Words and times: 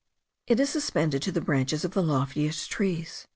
It 0.47 0.59
is 0.59 0.71
suspended 0.71 1.21
to 1.21 1.31
the 1.31 1.41
branches 1.41 1.85
of 1.85 1.91
the 1.91 2.01
loftiest 2.01 2.71
trees. 2.71 3.27